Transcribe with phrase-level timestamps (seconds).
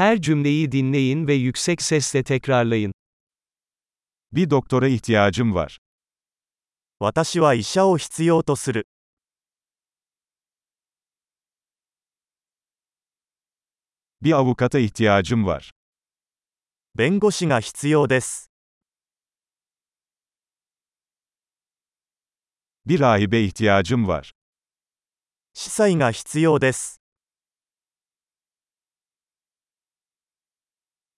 [0.00, 2.93] Her cümleyi dinleyin ve yüksek sesle tekrarlayın.
[4.31, 5.77] Bir doktora ihtiyacım var.
[6.99, 8.85] 私は医者を必要とする。
[14.21, 15.71] Bir avukata ihtiyacım var.
[16.95, 18.49] 弁護士が必要です。
[22.85, 24.31] Bir rahibe ihtiyacım var.
[25.53, 26.99] 司祭が必要です。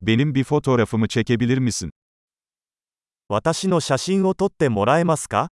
[0.02, 1.92] Benim bir fotoğrafımı çekebilir misin?
[3.30, 5.50] 私の写真を撮ってもらえますか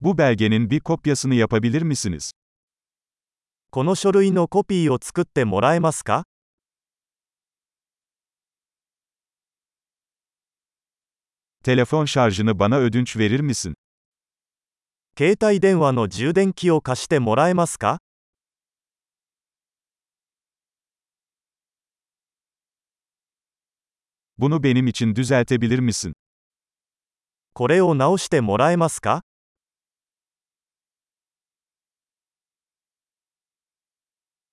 [0.00, 2.32] Bu belgenin bir kopyasını yapabilir misiniz?
[3.70, 6.24] この書類のコピーを作ってもらえますか
[11.64, 13.74] Telefon şarjını bana ödünç verir misin?
[15.16, 17.98] 携帯電話の充電器を貸してもらえますか
[24.38, 26.14] Bunu benim için düzeltebilir misin?
[27.54, 29.22] これを直してもらえますか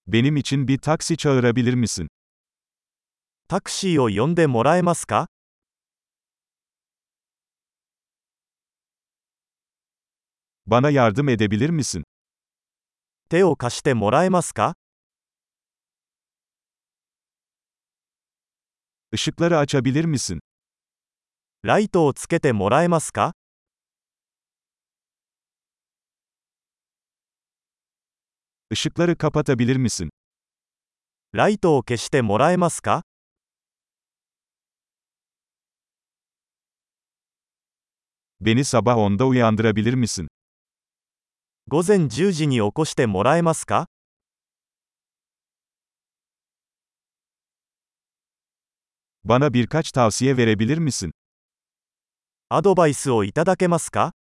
[0.07, 2.07] Benim için bir taksi çağırabilir misin?
[3.47, 5.27] タクシーを呼んでもらえますか
[10.67, 12.03] Bana yardım edebilir misin?
[13.29, 14.73] 手を貸してもらえますか
[19.13, 20.39] Işıkları açabilir misin?
[21.63, 23.33] ライトをつけてもらえますか
[28.71, 30.09] Işıkları kapatabilir misin?
[31.33, 33.03] ライトを消してもらえますか
[38.41, 40.27] Beni sabah 10'da uyandırabilir misin?
[41.67, 43.87] 午前10時に起こしてもらえますか
[49.23, 51.11] Bana birkaç tavsiye verebilir misin?
[52.51, 54.13] アドバイスをいただけますか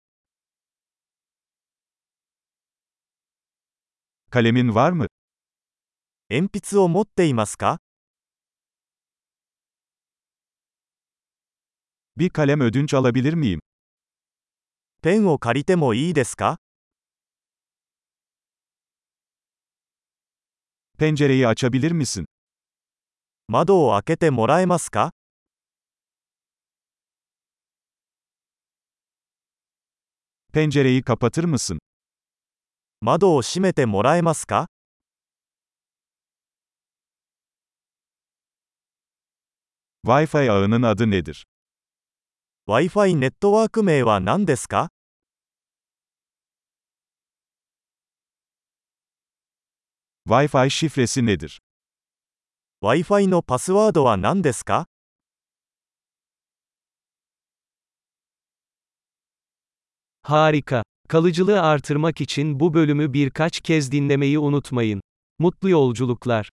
[4.31, 5.07] Kalemin var mı?
[6.29, 7.79] 鉛筆を持っていますか
[12.17, 13.59] Bir kalem ödünç alabilir miyim?
[15.01, 16.57] ペンを借りてもいいですか
[20.97, 22.25] Pencereyi açabilir misin?
[23.48, 25.12] 窓を開けてもらえますか
[30.52, 31.78] Pencereyi kapatır mısın?
[33.00, 34.68] 窓を閉めてもらえますか
[40.04, 41.44] Wi-Fi ağının adı nedir?
[42.68, 44.88] Wi-Fi ネットワーク名は何ですか
[50.26, 51.60] Wi-Fi şifresi nedir?
[52.83, 54.87] Wi-Fi のパスワードは何ですか
[60.23, 60.83] Harika.
[61.07, 65.01] Kalıcılığı artırmak için bu bölümü birkaç kez dinlemeyi unutmayın.
[65.39, 66.49] Mutlu yolculuklar.